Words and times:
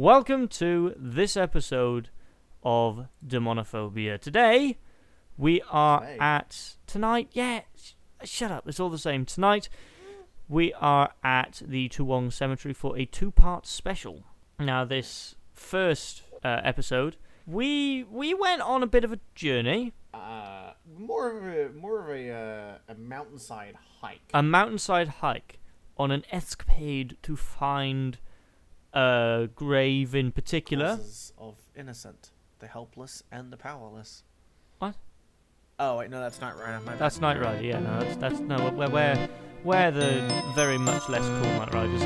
Welcome 0.00 0.48
to 0.48 0.92
this 0.98 1.38
episode 1.38 2.10
of 2.62 3.06
Demonophobia. 3.26 4.20
Today, 4.20 4.76
we 5.38 5.62
are 5.70 6.00
Today? 6.02 6.16
at. 6.20 6.76
Tonight, 6.86 7.30
yeah, 7.32 7.60
sh- 7.74 7.92
shut 8.24 8.50
up, 8.50 8.68
it's 8.68 8.78
all 8.78 8.90
the 8.90 8.98
same. 8.98 9.24
Tonight, 9.24 9.70
we 10.50 10.74
are 10.74 11.12
at 11.24 11.62
the 11.64 11.88
Toowong 11.88 12.30
Cemetery 12.30 12.74
for 12.74 12.94
a 12.98 13.06
two 13.06 13.30
part 13.30 13.66
special. 13.66 14.24
Now, 14.58 14.84
this 14.84 15.34
first 15.54 16.24
uh, 16.44 16.60
episode, 16.62 17.16
we 17.46 18.04
we 18.04 18.34
went 18.34 18.60
on 18.60 18.82
a 18.82 18.86
bit 18.86 19.02
of 19.02 19.14
a 19.14 19.20
journey, 19.34 19.94
Uh, 20.12 20.72
more 20.98 21.38
of 21.38 21.44
a 21.44 21.72
more 21.72 22.00
of 22.02 22.10
a 22.10 22.30
uh, 22.30 22.78
a 22.92 22.94
mountainside 22.96 23.76
hike. 24.02 24.20
a 24.34 24.42
mountainside 24.42 25.08
hike 25.08 25.58
on 25.96 26.10
an 26.10 26.22
escapade 26.30 27.16
to 27.22 27.34
find 27.34 28.18
a 28.96 29.48
grave 29.54 30.14
in 30.14 30.32
particular. 30.32 30.96
Causes 30.96 31.32
of 31.36 31.56
innocent, 31.76 32.30
the 32.60 32.66
helpless, 32.66 33.22
and 33.30 33.52
the 33.52 33.56
powerless. 33.58 34.24
What? 34.78 34.96
Oh 35.78 35.98
wait, 35.98 36.08
no, 36.10 36.18
that's 36.20 36.40
not 36.40 36.58
right. 36.58 36.80
That's 36.98 37.20
Knight 37.20 37.38
Rider, 37.38 37.62
yeah, 37.62 37.78
no, 37.80 38.00
that's, 38.00 38.16
that's 38.16 38.40
no, 38.40 38.70
we're, 38.74 38.88
we're, 38.88 39.28
we're 39.64 39.90
the 39.90 40.42
very 40.54 40.78
much 40.78 41.10
less 41.10 41.26
cool 41.26 41.52
Knight 41.58 41.74
Riders. 41.74 42.02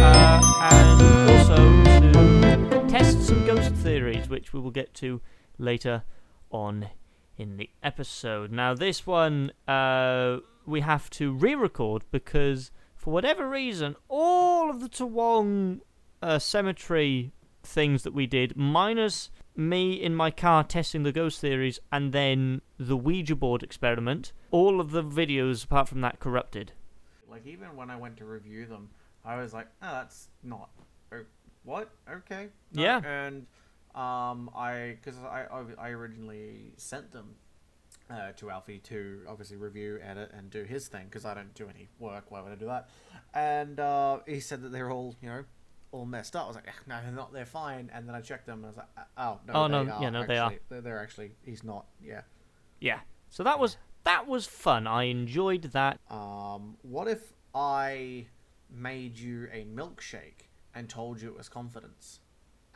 Uh, 0.00 0.40
and 0.62 1.02
also 1.32 1.56
to 2.00 2.86
test 2.88 3.26
some 3.26 3.44
ghost 3.44 3.74
theories, 3.74 4.28
which 4.28 4.52
we 4.52 4.60
will 4.60 4.70
get 4.70 4.94
to 4.94 5.20
later 5.58 6.04
on 6.50 6.90
in 7.36 7.56
the 7.56 7.70
episode. 7.82 8.50
Now, 8.50 8.74
this 8.74 9.06
one 9.06 9.52
uh, 9.68 10.38
we 10.64 10.80
have 10.80 11.10
to 11.10 11.32
re-record 11.32 12.04
because, 12.10 12.70
for 12.94 13.12
whatever 13.12 13.48
reason, 13.48 13.96
all 14.08 14.70
of 14.70 14.80
the 14.80 14.88
Toowong 14.88 15.80
uh, 16.22 16.38
cemetery 16.38 17.32
things 17.62 18.02
that 18.04 18.14
we 18.14 18.26
did, 18.26 18.56
minus 18.56 19.30
me 19.54 19.94
in 19.94 20.14
my 20.14 20.30
car 20.30 20.62
testing 20.62 21.02
the 21.02 21.12
ghost 21.12 21.40
theories, 21.40 21.80
and 21.90 22.12
then 22.12 22.60
the 22.78 22.96
Ouija 22.96 23.34
board 23.34 23.62
experiment, 23.62 24.32
all 24.50 24.80
of 24.80 24.90
the 24.90 25.02
videos 25.02 25.64
apart 25.64 25.88
from 25.88 26.00
that 26.02 26.20
corrupted. 26.20 26.72
like 27.28 27.46
even 27.46 27.76
when 27.76 27.90
I 27.90 27.96
went 27.96 28.16
to 28.18 28.24
review 28.24 28.66
them, 28.66 28.88
I 29.24 29.36
was 29.36 29.52
like, 29.52 29.66
oh, 29.82 29.92
that's 29.92 30.28
not. 30.42 30.70
Oh, 31.12 31.22
what? 31.64 31.90
Okay. 32.10 32.48
No. 32.72 32.82
Yeah. 32.82 33.00
And 33.04 33.46
um, 33.96 34.50
I 34.54 34.96
because 35.02 35.18
I 35.18 35.46
I- 35.50 35.86
I 35.86 35.88
originally 35.90 36.72
sent 36.76 37.12
them. 37.12 37.36
Uh, 38.08 38.30
to 38.36 38.50
Alfie 38.50 38.78
to 38.78 39.22
obviously 39.28 39.56
review, 39.56 39.98
edit, 40.00 40.30
and 40.32 40.48
do 40.48 40.62
his 40.62 40.86
thing 40.86 41.06
because 41.06 41.24
I 41.24 41.34
don't 41.34 41.52
do 41.54 41.68
any 41.68 41.88
work. 41.98 42.26
Why 42.30 42.40
would 42.40 42.52
I 42.52 42.54
do 42.54 42.66
that? 42.66 42.88
And 43.34 43.80
uh, 43.80 44.20
he 44.28 44.38
said 44.38 44.62
that 44.62 44.70
they're 44.70 44.92
all, 44.92 45.16
you 45.20 45.28
know, 45.28 45.42
all 45.90 46.06
messed 46.06 46.36
up. 46.36 46.44
I 46.44 46.46
was 46.46 46.54
like, 46.54 46.68
"Eh, 46.68 46.72
no, 46.86 47.00
they're 47.02 47.10
not. 47.10 47.32
They're 47.32 47.44
fine. 47.44 47.90
And 47.92 48.06
then 48.08 48.14
I 48.14 48.20
checked 48.20 48.46
them, 48.46 48.58
and 48.58 48.66
I 48.66 48.68
was 48.68 48.76
like, 48.76 48.86
uh, 48.96 49.00
oh 49.18 49.40
no, 49.48 49.52
Oh, 49.54 49.66
no, 49.66 49.82
yeah, 50.00 50.10
no, 50.10 50.24
they 50.24 50.38
are. 50.38 50.44
actually- 50.46 50.60
They're, 50.68 50.80
they're 50.82 51.02
actually. 51.02 51.32
He's 51.44 51.64
not. 51.64 51.86
Yeah. 52.00 52.20
Yeah. 52.78 53.00
So 53.30 53.42
that 53.42 53.58
was 53.58 53.76
that 54.04 54.28
was 54.28 54.46
fun. 54.46 54.86
I 54.86 55.04
enjoyed 55.04 55.62
that. 55.72 55.98
Um, 56.08 56.76
what 56.82 57.08
if 57.08 57.32
I 57.56 58.26
made 58.70 59.18
you 59.18 59.48
a 59.52 59.64
milkshake 59.64 60.46
and 60.76 60.88
told 60.88 61.20
you 61.20 61.30
it 61.30 61.36
was 61.36 61.48
confidence, 61.48 62.20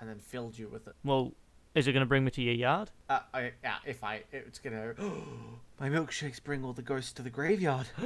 and 0.00 0.08
then 0.08 0.18
filled 0.18 0.58
you 0.58 0.68
with 0.68 0.86
it? 0.86 0.94
Well, 1.04 1.32
is 1.74 1.86
it 1.86 1.92
going 1.92 2.02
to 2.02 2.08
bring 2.08 2.24
me 2.24 2.30
to 2.32 2.42
your 2.42 2.54
yard? 2.54 2.90
Uh, 3.08 3.20
I, 3.32 3.52
yeah, 3.62 3.76
if 3.86 4.02
I, 4.02 4.22
it's 4.32 4.58
gonna. 4.58 4.94
my 5.80 5.88
milkshakes 5.88 6.42
bring 6.42 6.64
all 6.64 6.72
the 6.72 6.82
ghosts 6.82 7.12
to 7.12 7.22
the 7.22 7.30
graveyard. 7.30 7.88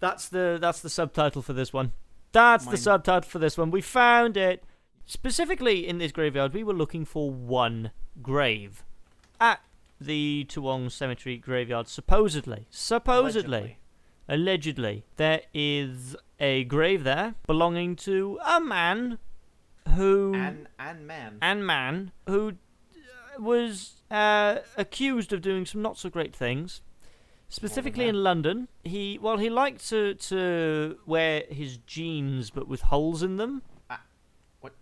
That's 0.00 0.28
the 0.28 0.56
that's 0.58 0.80
the 0.80 0.88
subtitle 0.88 1.42
for 1.42 1.52
this 1.52 1.74
one. 1.74 1.92
That's 2.32 2.64
the 2.64 2.78
subtitle 2.78 3.28
for 3.28 3.38
this 3.38 3.58
one. 3.58 3.70
We 3.70 3.82
found 3.82 4.36
it. 4.36 4.64
Specifically 5.04 5.86
in 5.86 5.98
this 5.98 6.12
graveyard, 6.12 6.54
we 6.54 6.64
were 6.64 6.72
looking 6.72 7.04
for 7.04 7.30
one 7.30 7.90
grave 8.22 8.84
at 9.40 9.60
the 10.00 10.46
Toowong 10.48 10.90
Cemetery 10.90 11.36
graveyard. 11.36 11.88
Supposedly, 11.88 12.66
supposedly, 12.70 13.78
allegedly, 14.28 15.04
there 15.16 15.42
is 15.52 16.16
a 16.38 16.64
grave 16.64 17.04
there 17.04 17.34
belonging 17.46 17.96
to 17.96 18.38
a 18.46 18.60
man 18.60 19.18
who 19.94 20.34
And 20.34 20.68
and 20.78 21.06
man. 21.06 21.38
and 21.42 21.66
man 21.66 22.12
who 22.26 22.48
uh, 22.50 23.40
was 23.42 24.02
uh, 24.10 24.58
accused 24.76 25.32
of 25.32 25.40
doing 25.42 25.66
some 25.66 25.82
not 25.82 25.98
so 25.98 26.08
great 26.10 26.34
things. 26.34 26.82
Specifically 27.48 28.06
in 28.06 28.22
London, 28.22 28.68
he 28.84 29.18
well 29.20 29.36
he 29.38 29.50
liked 29.50 29.88
to 29.88 30.14
to 30.14 30.98
wear 31.06 31.42
his 31.48 31.78
jeans 31.78 32.50
but 32.50 32.68
with 32.68 32.82
holes 32.82 33.22
in 33.24 33.36
them. 33.36 33.62
Ah, 33.88 34.02
what? 34.60 34.72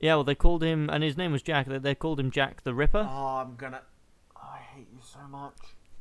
Yeah, 0.00 0.16
well 0.16 0.24
they 0.24 0.34
called 0.34 0.62
him 0.64 0.90
and 0.90 1.04
his 1.04 1.16
name 1.16 1.30
was 1.32 1.42
Jack. 1.42 1.66
They, 1.68 1.78
they 1.78 1.94
called 1.94 2.18
him 2.18 2.30
Jack 2.32 2.62
the 2.64 2.74
Ripper. 2.74 3.08
Oh, 3.08 3.26
I'm 3.36 3.54
gonna. 3.54 3.82
I 4.36 4.58
hate 4.58 4.88
you 4.92 4.98
so 5.02 5.20
much. 5.28 5.58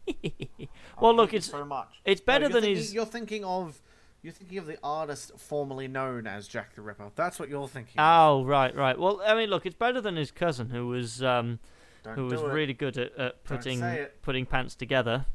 Well, 1.01 1.13
look, 1.13 1.33
it's 1.33 1.47
so 1.47 1.65
much. 1.65 1.89
it's 2.05 2.21
better 2.21 2.45
you're 2.45 2.53
than 2.53 2.61
thinking, 2.61 2.77
his. 2.77 2.93
You're 2.93 3.05
thinking 3.05 3.43
of. 3.43 3.81
You're 4.25 4.33
thinking 4.33 4.57
of 4.57 4.65
the 4.65 4.79
artist 4.83 5.33
formerly 5.37 5.87
known 5.87 6.25
as 6.25 6.47
Jack 6.47 6.73
the 6.73 6.81
Ripper. 6.81 7.11
That's 7.15 7.37
what 7.37 7.47
you're 7.47 7.67
thinking. 7.67 7.99
of. 7.99 8.39
Oh 8.39 8.43
right, 8.43 8.75
right. 8.75 8.97
Well, 8.97 9.21
I 9.23 9.35
mean, 9.35 9.51
look, 9.51 9.67
it's 9.67 9.75
better 9.75 10.01
than 10.01 10.15
his 10.15 10.31
cousin 10.31 10.71
who 10.71 10.87
was 10.87 11.21
um 11.21 11.59
Don't 12.03 12.15
who 12.15 12.25
was 12.25 12.41
it. 12.41 12.47
really 12.47 12.73
good 12.73 12.97
at, 12.97 13.15
at 13.19 13.43
putting 13.43 13.83
putting 14.23 14.47
pants 14.47 14.73
together. 14.73 15.27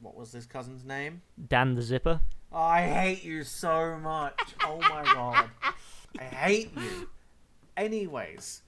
What 0.00 0.16
was 0.16 0.30
his 0.30 0.46
cousin's 0.46 0.84
name? 0.84 1.22
Dan 1.48 1.74
the 1.74 1.82
Zipper. 1.82 2.20
I 2.52 2.82
hate 2.82 3.24
you 3.24 3.42
so 3.42 3.98
much. 4.00 4.40
Oh 4.62 4.78
my 4.78 5.02
god. 5.12 5.50
I 6.20 6.22
hate 6.22 6.70
you. 6.76 7.08
Anyways, 7.76 8.62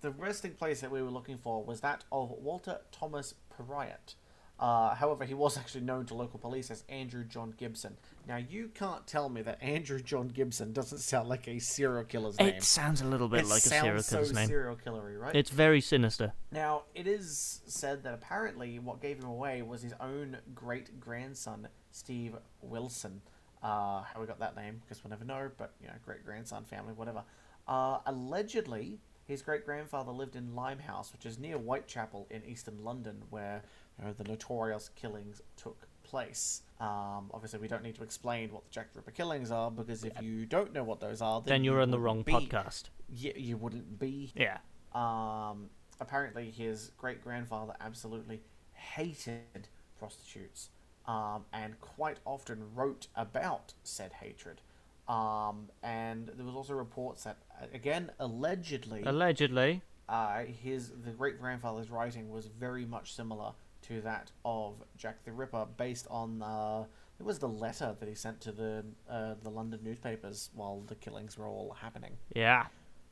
the 0.00 0.10
resting 0.10 0.52
place 0.52 0.80
that 0.80 0.90
we 0.90 1.02
were 1.02 1.10
looking 1.10 1.36
for 1.36 1.62
was 1.62 1.82
that 1.82 2.04
of 2.10 2.30
Walter 2.30 2.78
Thomas 2.92 3.34
Porriott. 3.50 4.14
Uh, 4.60 4.92
however, 4.94 5.24
he 5.24 5.34
was 5.34 5.56
actually 5.56 5.82
known 5.82 6.04
to 6.06 6.14
local 6.14 6.38
police 6.38 6.70
as 6.70 6.82
Andrew 6.88 7.22
John 7.24 7.54
Gibson. 7.56 7.96
Now, 8.26 8.38
you 8.38 8.70
can't 8.74 9.06
tell 9.06 9.28
me 9.28 9.40
that 9.42 9.62
Andrew 9.62 10.00
John 10.00 10.26
Gibson 10.28 10.72
doesn't 10.72 10.98
sound 10.98 11.28
like 11.28 11.46
a 11.46 11.60
serial 11.60 12.02
killer's 12.04 12.38
name. 12.38 12.48
It 12.48 12.64
sounds 12.64 13.00
a 13.00 13.06
little 13.06 13.28
bit 13.28 13.40
It 13.40 13.46
like 13.46 13.64
a 13.64 13.68
serial 13.68 14.02
so 14.02 14.16
killer's 14.16 14.32
name. 14.32 14.48
serial 14.48 14.76
killery, 14.76 15.18
right? 15.18 15.34
It's 15.36 15.50
very 15.50 15.80
sinister. 15.80 16.32
Now, 16.50 16.82
it 16.94 17.06
is 17.06 17.60
said 17.66 18.02
that 18.02 18.14
apparently 18.14 18.80
what 18.80 19.00
gave 19.00 19.18
him 19.18 19.28
away 19.28 19.62
was 19.62 19.82
his 19.82 19.94
own 20.00 20.38
great 20.54 20.98
grandson, 20.98 21.68
Steve 21.92 22.34
Wilson. 22.60 23.20
Uh, 23.62 24.02
how 24.02 24.20
we 24.20 24.26
got 24.26 24.40
that 24.40 24.56
name, 24.56 24.80
because 24.80 25.02
we'll 25.04 25.10
never 25.10 25.24
know, 25.24 25.50
but, 25.56 25.74
you 25.80 25.86
know, 25.86 25.94
great 26.04 26.24
grandson, 26.24 26.64
family, 26.64 26.92
whatever. 26.94 27.22
Uh, 27.66 27.98
allegedly, 28.06 28.98
his 29.28 29.42
great 29.42 29.64
grandfather 29.64 30.10
lived 30.10 30.34
in 30.34 30.54
Limehouse, 30.56 31.12
which 31.12 31.24
is 31.26 31.38
near 31.38 31.56
Whitechapel 31.58 32.26
in 32.30 32.42
eastern 32.44 32.82
London, 32.82 33.22
where 33.30 33.62
you 33.98 34.06
know, 34.06 34.12
the 34.14 34.24
notorious 34.24 34.88
killings 34.96 35.42
took 35.56 35.86
place. 36.02 36.62
Um, 36.80 37.30
obviously, 37.34 37.58
we 37.60 37.68
don't 37.68 37.82
need 37.82 37.94
to 37.96 38.02
explain 38.02 38.50
what 38.52 38.64
the 38.64 38.70
Jack 38.70 38.92
the 38.94 39.00
Ripper 39.00 39.10
killings 39.10 39.50
are, 39.50 39.70
because 39.70 40.02
if 40.04 40.20
you 40.22 40.46
don't 40.46 40.72
know 40.72 40.82
what 40.82 40.98
those 41.00 41.20
are, 41.20 41.40
then, 41.42 41.48
Then 41.50 41.64
you're 41.64 41.76
you 41.76 41.82
on 41.82 41.90
the 41.90 41.98
wrong 42.00 42.22
be- 42.22 42.32
podcast. 42.32 42.84
Yeah, 43.10 43.32
you 43.36 43.56
wouldn't 43.58 43.98
be 43.98 44.32
Yeah. 44.34 44.58
um, 44.94 45.68
apparently, 46.00 46.50
his 46.50 46.92
great 46.96 47.22
grandfather 47.22 47.74
absolutely 47.80 48.40
hated 48.72 49.68
prostitutes 49.98 50.70
um, 51.06 51.44
and 51.52 51.78
quite 51.80 52.18
often 52.24 52.74
wrote 52.74 53.08
about 53.14 53.74
said 53.82 54.14
hatred. 54.14 54.60
Um, 55.08 55.70
and 55.82 56.30
there 56.36 56.44
was 56.44 56.54
also 56.54 56.74
reports 56.74 57.24
that, 57.24 57.38
uh, 57.60 57.66
again, 57.72 58.10
allegedly, 58.18 59.02
Allegedly. 59.06 59.82
uh, 60.08 60.40
his 60.44 60.92
the 61.02 61.12
great 61.12 61.40
grandfather's 61.40 61.90
writing 61.90 62.28
was 62.30 62.46
very 62.46 62.84
much 62.84 63.14
similar 63.14 63.52
to 63.82 64.00
that 64.02 64.30
of 64.44 64.82
Jack 64.98 65.24
the 65.24 65.32
Ripper, 65.32 65.66
based 65.78 66.06
on 66.10 66.42
uh, 66.42 66.84
it 67.18 67.24
was 67.24 67.38
the 67.38 67.48
letter 67.48 67.96
that 67.98 68.08
he 68.08 68.14
sent 68.14 68.40
to 68.42 68.52
the 68.52 68.84
uh, 69.08 69.34
the 69.42 69.48
London 69.50 69.80
newspapers 69.82 70.50
while 70.54 70.82
the 70.86 70.94
killings 70.94 71.38
were 71.38 71.46
all 71.46 71.74
happening. 71.80 72.18
Yeah. 72.36 72.66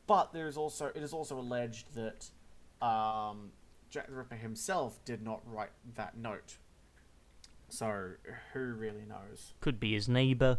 But 0.06 0.32
there 0.34 0.48
is 0.48 0.56
also 0.58 0.86
it 0.94 1.02
is 1.02 1.14
also 1.14 1.38
alleged 1.38 1.94
that 1.94 2.26
um, 2.86 3.52
Jack 3.88 4.08
the 4.08 4.14
Ripper 4.16 4.36
himself 4.36 5.02
did 5.06 5.22
not 5.22 5.40
write 5.46 5.72
that 5.94 6.16
note. 6.18 6.58
So 7.70 8.10
who 8.52 8.60
really 8.74 9.06
knows? 9.08 9.54
Could 9.60 9.80
be 9.80 9.94
his 9.94 10.08
neighbour. 10.08 10.58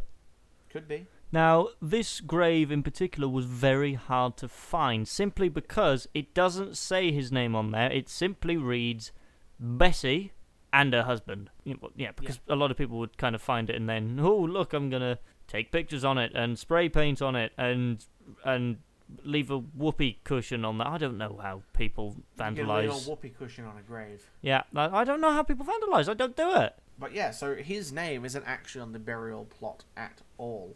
Could 0.70 0.88
be. 0.88 1.06
Now, 1.32 1.70
this 1.82 2.22
grave 2.22 2.72
in 2.72 2.84
particular 2.84 3.28
was 3.28 3.46
very 3.46 3.96
hard 3.96 4.38
to 4.38 4.48
find 4.48 5.08
simply 5.08 5.50
because 5.50 6.08
it 6.14 6.34
doesn't 6.34 6.78
say 6.78 7.12
his 7.12 7.32
name 7.32 7.56
on 7.56 7.72
there. 7.72 7.92
It 7.92 8.08
simply 8.10 8.56
reads 8.58 9.12
Bessie 9.60 10.32
and 10.72 10.94
her 10.94 11.04
husband. 11.04 11.50
Yeah, 11.96 12.12
because 12.16 12.40
a 12.48 12.56
lot 12.56 12.72
of 12.72 12.78
people 12.78 12.98
would 13.00 13.18
kind 13.18 13.36
of 13.36 13.42
find 13.42 13.70
it 13.70 13.76
and 13.76 13.90
then, 13.90 14.20
oh, 14.22 14.38
look, 14.38 14.74
I'm 14.74 14.90
going 14.90 15.02
to 15.02 15.20
take 15.48 15.72
pictures 15.72 16.06
on 16.06 16.18
it 16.18 16.32
and 16.34 16.58
spray 16.58 16.90
paint 16.90 17.22
on 17.22 17.36
it 17.36 17.52
and 17.58 18.06
and 18.44 18.78
leave 19.24 19.50
a 19.50 19.58
whoopee 19.58 20.20
cushion 20.26 20.66
on 20.66 20.78
that. 20.80 20.88
I 20.88 20.98
don't 20.98 21.18
know 21.18 21.40
how 21.42 21.62
people 21.74 22.08
leave 22.38 22.60
a 22.60 22.62
vandalize. 22.64 23.08
whoopee 23.08 23.30
cushion 23.30 23.64
on 23.66 23.78
a 23.78 23.82
grave. 23.82 24.30
Yeah, 24.42 24.64
I 24.76 25.02
I 25.02 25.04
don't 25.06 25.22
know 25.22 25.32
how 25.32 25.44
people 25.44 25.66
vandalize. 25.66 26.10
I 26.10 26.14
don't 26.14 26.36
do 26.36 26.54
it. 26.56 26.76
but 27.00 27.14
yeah, 27.14 27.32
so 27.32 27.56
his 27.56 27.92
name 27.94 28.26
isn't 28.26 28.44
actually 28.46 28.82
on 28.82 28.92
the 28.92 29.00
burial 29.00 29.46
plot 29.46 29.86
at 29.96 30.22
all, 30.38 30.76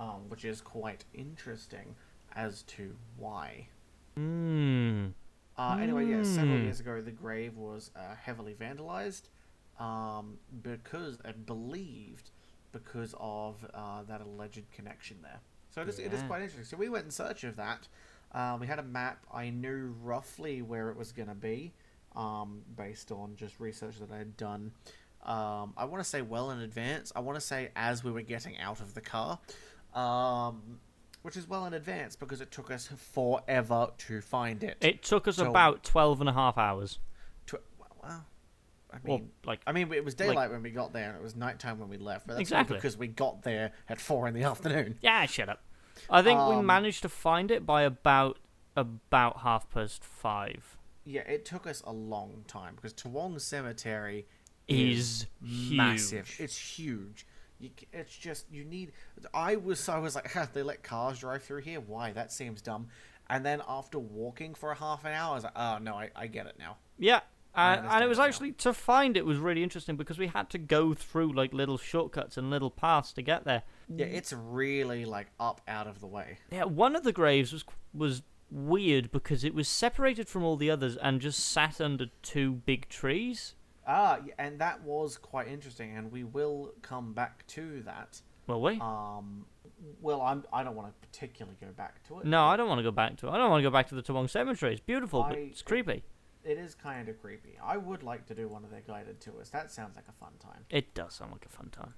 um, 0.00 0.28
which 0.28 0.44
is 0.44 0.60
quite 0.60 1.04
interesting 1.14 1.94
as 2.34 2.62
to 2.62 2.96
why. 3.16 3.68
Hmm. 4.16 5.08
Uh, 5.56 5.76
anyway, 5.80 6.06
yeah, 6.06 6.22
several 6.22 6.56
Hmm. 6.58 6.64
years 6.64 6.80
ago, 6.80 7.00
the 7.00 7.10
grave 7.12 7.56
was 7.56 7.90
uh, 7.94 8.14
heavily 8.14 8.54
vandalized 8.54 9.28
um, 9.78 10.38
because, 10.62 11.18
and 11.24 11.44
believed, 11.46 12.30
because 12.72 13.14
of 13.20 13.64
uh, 13.74 14.02
that 14.04 14.20
alleged 14.20 14.64
connection 14.72 15.18
there. 15.22 15.40
So 15.70 15.82
it 15.82 15.88
is, 15.88 15.98
it 15.98 16.12
is 16.12 16.22
quite 16.24 16.42
interesting. 16.42 16.64
So 16.64 16.76
we 16.76 16.88
went 16.88 17.04
in 17.04 17.10
search 17.10 17.44
of 17.44 17.56
that. 17.56 17.86
Um, 18.32 18.60
we 18.60 18.66
had 18.66 18.78
a 18.78 18.82
map. 18.82 19.24
I 19.32 19.50
knew 19.50 19.94
roughly 20.02 20.62
where 20.62 20.88
it 20.90 20.96
was 20.96 21.12
going 21.12 21.28
to 21.28 21.34
be 21.34 21.72
um, 22.16 22.62
based 22.76 23.12
on 23.12 23.36
just 23.36 23.60
research 23.60 23.98
that 24.00 24.10
I 24.10 24.18
had 24.18 24.36
done. 24.36 24.72
Um, 25.24 25.74
I 25.76 25.84
want 25.84 26.02
to 26.02 26.08
say 26.08 26.22
well 26.22 26.50
in 26.50 26.60
advance. 26.60 27.12
I 27.14 27.20
want 27.20 27.36
to 27.36 27.40
say 27.40 27.70
as 27.76 28.02
we 28.02 28.10
were 28.10 28.22
getting 28.22 28.58
out 28.58 28.80
of 28.80 28.94
the 28.94 29.00
car. 29.00 29.38
Um, 29.94 30.80
which 31.22 31.36
is 31.36 31.46
well 31.48 31.66
in 31.66 31.74
advance 31.74 32.16
because 32.16 32.40
it 32.40 32.50
took 32.50 32.70
us 32.70 32.86
forever 32.86 33.88
to 33.98 34.20
find 34.22 34.62
it. 34.64 34.78
It 34.80 35.02
took 35.02 35.28
us 35.28 35.36
So- 35.36 35.50
about 35.50 35.84
12 35.84 36.20
and 36.20 36.28
a 36.30 36.32
half 36.32 36.56
hours. 36.56 36.98
Tw- 37.46 37.56
well, 38.02 38.24
I 38.92 38.98
mean, 39.04 39.30
like, 39.44 39.60
I 39.66 39.72
mean, 39.72 39.92
it 39.92 40.04
was 40.04 40.14
daylight 40.14 40.50
when 40.50 40.62
we 40.62 40.70
got 40.70 40.92
there, 40.92 41.08
and 41.10 41.16
it 41.16 41.22
was 41.22 41.36
nighttime 41.36 41.78
when 41.78 41.88
we 41.88 41.96
left. 41.98 42.26
But 42.26 42.34
that's 42.34 42.40
Exactly. 42.42 42.76
because 42.76 42.96
we 42.96 43.06
got 43.06 43.42
there 43.42 43.72
at 43.88 44.00
four 44.00 44.26
in 44.26 44.34
the 44.34 44.42
afternoon. 44.52 44.98
yeah, 45.02 45.26
shut 45.26 45.48
up. 45.48 45.62
I 46.08 46.22
think 46.22 46.38
we 46.38 46.54
Um, 46.56 46.66
managed 46.66 47.02
to 47.02 47.08
find 47.08 47.50
it 47.50 47.66
by 47.66 47.82
about 47.82 48.38
about 48.76 49.40
half 49.40 49.68
past 49.68 50.02
five. 50.04 50.78
Yeah, 51.04 51.22
it 51.22 51.44
took 51.44 51.66
us 51.66 51.82
a 51.84 51.92
long 51.92 52.44
time 52.46 52.76
because 52.76 52.94
Toowong 52.94 53.40
Cemetery 53.40 54.26
Is 54.68 55.26
massive. 55.40 56.28
huge. 56.28 56.40
It's 56.40 56.56
huge. 56.78 57.26
You, 57.60 57.70
it's 57.92 58.16
just 58.16 58.46
you 58.50 58.64
need. 58.64 58.92
I 59.34 59.56
was 59.56 59.88
I 59.88 59.98
was 59.98 60.14
like, 60.14 60.32
they 60.52 60.62
let 60.62 60.82
cars 60.82 61.20
drive 61.20 61.42
through 61.42 61.60
here. 61.60 61.80
Why? 61.80 62.12
That 62.12 62.32
seems 62.32 62.62
dumb. 62.62 62.88
And 63.28 63.46
then 63.46 63.62
after 63.68 63.98
walking 63.98 64.54
for 64.54 64.72
a 64.72 64.74
half 64.74 65.04
an 65.04 65.12
hour, 65.12 65.32
I 65.32 65.34
was 65.34 65.44
like, 65.44 65.52
oh 65.56 65.78
no, 65.78 65.94
I, 65.94 66.10
I 66.16 66.26
get 66.26 66.46
it 66.46 66.56
now. 66.58 66.78
Yeah. 66.98 67.20
Uh, 67.54 67.82
and 67.90 68.04
it 68.04 68.06
was 68.06 68.20
actually 68.20 68.52
to 68.52 68.72
find 68.72 69.16
it 69.16 69.26
was 69.26 69.38
really 69.38 69.62
interesting 69.62 69.96
because 69.96 70.18
we 70.18 70.28
had 70.28 70.48
to 70.48 70.58
go 70.58 70.94
through 70.94 71.32
like 71.32 71.52
little 71.52 71.76
shortcuts 71.76 72.36
and 72.36 72.48
little 72.48 72.70
paths 72.70 73.12
to 73.12 73.22
get 73.22 73.44
there. 73.44 73.64
Yeah, 73.88 74.06
it's 74.06 74.32
really 74.32 75.04
like 75.04 75.28
up 75.40 75.60
out 75.66 75.88
of 75.88 76.00
the 76.00 76.06
way. 76.06 76.38
Yeah, 76.52 76.64
one 76.64 76.94
of 76.94 77.02
the 77.02 77.12
graves 77.12 77.52
was 77.52 77.64
was 77.92 78.22
weird 78.52 79.10
because 79.10 79.42
it 79.44 79.54
was 79.54 79.68
separated 79.68 80.28
from 80.28 80.44
all 80.44 80.56
the 80.56 80.70
others 80.70 80.96
and 80.96 81.20
just 81.20 81.40
sat 81.40 81.80
under 81.80 82.06
two 82.22 82.52
big 82.52 82.88
trees. 82.88 83.54
Ah, 83.92 84.20
and 84.38 84.60
that 84.60 84.84
was 84.84 85.18
quite 85.18 85.48
interesting, 85.48 85.96
and 85.96 86.12
we 86.12 86.22
will 86.22 86.72
come 86.80 87.12
back 87.12 87.44
to 87.48 87.82
that. 87.82 88.20
Will 88.46 88.62
we? 88.62 88.78
Um, 88.80 89.46
well, 90.00 90.22
I'm 90.22 90.44
I 90.52 90.62
don't 90.62 90.76
want 90.76 90.88
to 90.88 91.08
particularly 91.08 91.56
go 91.60 91.72
back 91.76 92.02
to 92.04 92.20
it. 92.20 92.24
no, 92.26 92.44
I 92.44 92.56
don't 92.56 92.68
want 92.68 92.78
to 92.78 92.84
go 92.84 92.92
back 92.92 93.16
to 93.18 93.26
it. 93.26 93.30
I 93.30 93.38
don't 93.38 93.50
want 93.50 93.62
to 93.62 93.68
go 93.68 93.72
back 93.72 93.88
to 93.88 93.96
the 93.96 94.02
Toowong 94.02 94.30
Cemetery. 94.30 94.74
It's 94.74 94.80
beautiful, 94.80 95.24
but 95.24 95.36
it's 95.36 95.62
creepy. 95.62 96.04
It 96.44 96.56
is 96.56 96.74
kind 96.74 97.08
of 97.08 97.20
creepy. 97.20 97.58
I 97.62 97.76
would 97.76 98.04
like 98.04 98.26
to 98.26 98.34
do 98.34 98.46
one 98.46 98.62
of 98.62 98.70
their 98.70 98.80
guided 98.80 99.20
tours. 99.20 99.50
That 99.50 99.72
sounds 99.72 99.96
like 99.96 100.06
a 100.08 100.12
fun 100.12 100.32
time. 100.38 100.64
It 100.70 100.94
does 100.94 101.14
sound 101.14 101.32
like 101.32 101.44
a 101.44 101.48
fun 101.48 101.68
time. 101.70 101.94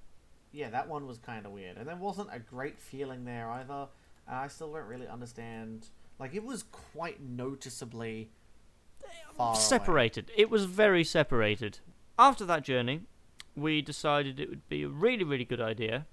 Yeah, 0.51 0.71
that 0.71 0.89
one 0.89 1.05
was 1.05 1.19
kind 1.19 1.45
of 1.45 1.51
weird, 1.51 1.77
and 1.77 1.87
there 1.87 1.95
wasn't 1.95 2.29
a 2.31 2.39
great 2.39 2.79
feeling 2.79 3.23
there 3.23 3.49
either. 3.51 3.87
I 4.27 4.47
still 4.47 4.73
don't 4.73 4.87
really 4.87 5.07
understand. 5.07 5.87
Like, 6.19 6.33
it 6.33 6.43
was 6.43 6.63
quite 6.63 7.21
noticeably 7.21 8.31
far 9.37 9.51
away. 9.51 9.59
separated. 9.59 10.31
It 10.35 10.49
was 10.49 10.65
very 10.65 11.03
separated. 11.03 11.79
After 12.17 12.45
that 12.45 12.63
journey, 12.63 13.01
we 13.55 13.81
decided 13.81 14.39
it 14.39 14.49
would 14.49 14.67
be 14.69 14.83
a 14.83 14.89
really, 14.89 15.23
really 15.23 15.45
good 15.45 15.61
idea 15.61 16.05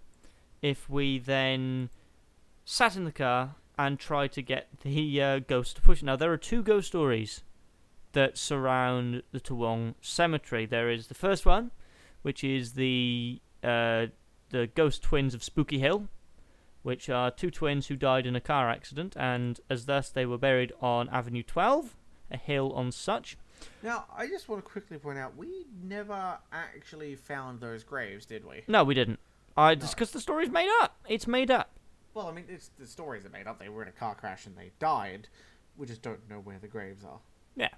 if 0.62 0.88
we 0.88 1.18
then 1.18 1.90
sat 2.64 2.96
in 2.96 3.04
the 3.04 3.12
car 3.12 3.54
and 3.78 3.98
tried 3.98 4.32
to 4.32 4.42
get 4.42 4.68
the 4.82 5.22
uh, 5.22 5.38
ghost 5.38 5.76
to 5.76 5.82
push. 5.82 6.02
Now, 6.02 6.16
there 6.16 6.32
are 6.32 6.36
two 6.36 6.62
ghost 6.62 6.88
stories 6.88 7.42
that 8.12 8.36
surround 8.36 9.22
the 9.32 9.40
Toowong 9.40 9.94
Cemetery. 10.00 10.66
There 10.66 10.90
is 10.90 11.06
the 11.06 11.14
first 11.14 11.46
one, 11.46 11.70
which 12.22 12.44
is 12.44 12.74
the 12.74 13.40
uh, 13.62 14.06
the 14.50 14.66
ghost 14.74 15.02
twins 15.02 15.32
of 15.32 15.44
Spooky 15.44 15.78
Hill, 15.78 16.08
which 16.82 17.08
are 17.08 17.30
two 17.30 17.50
twins 17.50 17.86
who 17.86 17.96
died 17.96 18.26
in 18.26 18.34
a 18.36 18.40
car 18.40 18.68
accident, 18.68 19.16
and 19.16 19.60
as 19.70 19.86
thus 19.86 20.10
they 20.10 20.26
were 20.26 20.38
buried 20.38 20.72
on 20.80 21.08
Avenue 21.08 21.42
12, 21.42 21.96
a 22.30 22.36
hill 22.36 22.72
on 22.72 22.92
such. 22.92 23.36
Now, 23.82 24.06
I 24.14 24.26
just 24.26 24.48
want 24.48 24.64
to 24.64 24.70
quickly 24.70 24.98
point 24.98 25.18
out 25.18 25.36
we 25.36 25.66
never 25.82 26.38
actually 26.52 27.16
found 27.16 27.60
those 27.60 27.84
graves, 27.84 28.26
did 28.26 28.44
we? 28.44 28.62
No, 28.66 28.84
we 28.84 28.94
didn't. 28.94 29.18
I 29.56 29.74
just 29.74 29.94
because 29.94 30.12
the 30.12 30.20
story's 30.20 30.50
made 30.50 30.70
up. 30.80 30.96
It's 31.08 31.26
made 31.26 31.50
up. 31.50 31.70
Well, 32.14 32.26
I 32.26 32.32
mean, 32.32 32.44
it's 32.48 32.70
the 32.78 32.86
stories 32.86 33.24
are 33.24 33.30
made 33.30 33.46
up. 33.46 33.58
They 33.58 33.68
were 33.68 33.82
in 33.82 33.88
a 33.88 33.92
car 33.92 34.14
crash 34.14 34.46
and 34.46 34.56
they 34.56 34.70
died. 34.78 35.28
We 35.76 35.86
just 35.86 36.02
don't 36.02 36.28
know 36.28 36.36
where 36.36 36.58
the 36.58 36.68
graves 36.68 37.04
are. 37.04 37.20
Yeah, 37.56 37.70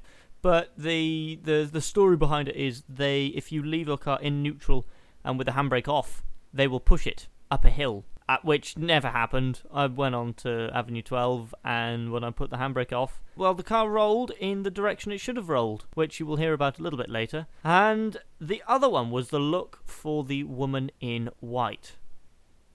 but 0.42 0.72
the 0.76 1.38
the 1.42 1.68
the 1.70 1.80
story 1.80 2.16
behind 2.16 2.48
it 2.48 2.56
is 2.56 2.82
they 2.88 3.26
if 3.26 3.52
you 3.52 3.62
leave 3.62 3.88
your 3.88 3.98
car 3.98 4.20
in 4.20 4.42
neutral 4.42 4.86
and 5.24 5.38
with 5.38 5.46
the 5.46 5.52
handbrake 5.52 5.88
off, 5.88 6.22
they 6.52 6.66
will 6.66 6.80
push 6.80 7.06
it 7.06 7.28
up 7.50 7.64
a 7.64 7.70
hill. 7.70 8.04
At 8.28 8.44
which 8.44 8.76
never 8.78 9.08
happened. 9.08 9.62
I 9.72 9.86
went 9.86 10.14
on 10.14 10.34
to 10.34 10.70
Avenue 10.72 11.02
12, 11.02 11.54
and 11.64 12.10
when 12.12 12.22
I 12.24 12.30
put 12.30 12.50
the 12.50 12.56
handbrake 12.56 12.92
off, 12.92 13.20
well, 13.36 13.52
the 13.54 13.62
car 13.62 13.90
rolled 13.90 14.30
in 14.38 14.62
the 14.62 14.70
direction 14.70 15.10
it 15.12 15.18
should 15.18 15.36
have 15.36 15.48
rolled, 15.48 15.86
which 15.94 16.20
you 16.20 16.26
will 16.26 16.36
hear 16.36 16.52
about 16.52 16.78
a 16.78 16.82
little 16.82 16.98
bit 16.98 17.10
later. 17.10 17.46
And 17.64 18.16
the 18.40 18.62
other 18.66 18.88
one 18.88 19.10
was 19.10 19.28
the 19.30 19.38
look 19.40 19.80
for 19.84 20.24
the 20.24 20.44
woman 20.44 20.90
in 21.00 21.30
white. 21.40 21.96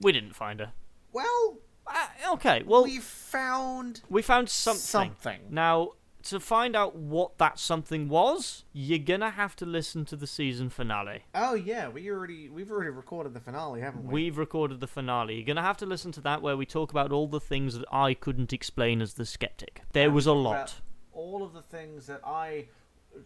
We 0.00 0.12
didn't 0.12 0.34
find 0.34 0.60
her. 0.60 0.72
Well, 1.12 1.58
Uh, 1.86 2.34
okay, 2.34 2.62
well, 2.66 2.84
we 2.84 2.98
found 2.98 4.02
we 4.10 4.20
found 4.20 4.50
something. 4.50 4.78
something. 5.14 5.40
Now, 5.48 5.92
to 6.28 6.40
find 6.40 6.74
out 6.76 6.94
what 6.96 7.38
that 7.38 7.58
something 7.58 8.08
was, 8.08 8.64
you're 8.72 8.98
gonna 8.98 9.30
have 9.30 9.54
to 9.56 9.66
listen 9.66 10.04
to 10.06 10.16
the 10.16 10.26
season 10.26 10.70
finale. 10.70 11.24
Oh 11.34 11.54
yeah, 11.54 11.88
we 11.88 12.10
already 12.10 12.48
we've 12.48 12.70
already 12.70 12.90
recorded 12.90 13.34
the 13.34 13.40
finale, 13.40 13.80
haven't 13.80 14.04
we? 14.04 14.12
We've 14.14 14.38
recorded 14.38 14.80
the 14.80 14.86
finale. 14.86 15.34
You're 15.36 15.46
gonna 15.46 15.62
have 15.62 15.76
to 15.78 15.86
listen 15.86 16.12
to 16.12 16.20
that 16.22 16.42
where 16.42 16.56
we 16.56 16.66
talk 16.66 16.90
about 16.90 17.12
all 17.12 17.26
the 17.28 17.40
things 17.40 17.76
that 17.78 17.86
I 17.92 18.14
couldn't 18.14 18.52
explain 18.52 19.00
as 19.02 19.14
the 19.14 19.26
skeptic. 19.26 19.82
There 19.92 20.06
And 20.06 20.14
was 20.14 20.26
a 20.26 20.32
lot. 20.32 20.74
All 21.12 21.42
of 21.42 21.52
the 21.52 21.62
things 21.62 22.06
that 22.06 22.20
I 22.24 22.68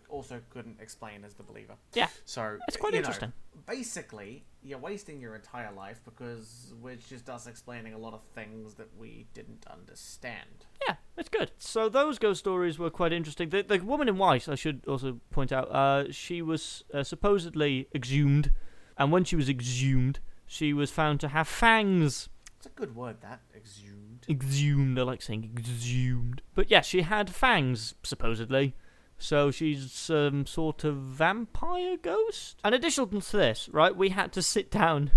also 0.08 0.40
couldn't 0.50 0.81
explain 0.81 1.25
as 1.25 1.34
the 1.34 1.43
believer. 1.43 1.75
Yeah, 1.93 2.08
So 2.25 2.58
it's 2.69 2.76
quite 2.76 2.94
you 2.94 3.00
know, 3.00 3.08
interesting. 3.08 3.32
basically, 3.66 4.44
you're 4.62 4.78
wasting 4.78 5.20
your 5.20 5.34
entire 5.34 5.72
life 5.72 6.00
because 6.05 6.72
it's 6.86 7.08
just 7.08 7.29
us 7.29 7.46
explaining 7.46 7.93
a 7.93 7.98
lot 7.98 8.15
of 8.15 8.22
things 8.34 8.74
that 8.74 8.88
we 8.96 9.27
didn't 9.34 9.67
understand. 9.70 10.67
Yeah, 10.86 10.94
it's 11.16 11.28
good. 11.28 11.50
So 11.58 11.88
those 11.88 12.19
ghost 12.19 12.40
stories 12.40 12.78
were 12.78 12.90
quite 12.90 13.12
interesting. 13.12 13.50
The, 13.50 13.62
the 13.62 13.78
woman 13.78 14.08
in 14.08 14.19
white, 14.19 14.48
I 14.48 14.54
should 14.54 14.84
also 14.86 15.20
point 15.31 15.52
out, 15.52 15.70
uh, 15.70 16.10
she 16.10 16.42
was 16.42 16.84
uh, 16.92 17.02
supposedly 17.02 17.88
exhumed, 17.94 18.50
and 18.96 19.12
when 19.12 19.24
she 19.24 19.36
was 19.36 19.48
exhumed, 19.48 20.20
she 20.46 20.72
was 20.72 20.90
found 20.90 21.20
to 21.20 21.28
have 21.28 21.48
fangs. 21.48 22.28
It's 22.56 22.66
a 22.66 22.70
good 22.70 22.94
word, 22.94 23.16
that 23.22 23.40
exhumed. 23.56 24.24
exhumed. 24.28 24.98
I 24.98 25.02
like 25.02 25.22
saying 25.22 25.50
exhumed. 25.56 26.42
But 26.54 26.70
yeah, 26.70 26.81
she 26.81 27.02
had 27.02 27.31
fangs, 27.31 27.94
supposedly. 28.02 28.74
So 29.19 29.50
she's 29.50 29.92
some 29.92 30.46
sort 30.46 30.84
of 30.84 30.96
vampire 30.96 31.96
ghost. 31.96 32.58
And 32.64 32.74
additional 32.74 33.06
to 33.06 33.36
this, 33.36 33.69
right, 33.72 33.94
we 33.94 34.08
had 34.08 34.32
to 34.32 34.42
sit 34.42 34.70
down 34.70 35.10